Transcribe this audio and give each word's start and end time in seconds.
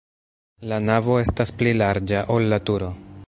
La 0.71 0.79
navo 0.85 1.19
estas 1.25 1.53
pli 1.61 1.75
larĝa, 1.83 2.25
ol 2.37 2.53
la 2.55 2.63
turo. 2.71 2.91